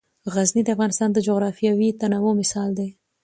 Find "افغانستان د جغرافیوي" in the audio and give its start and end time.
0.75-1.89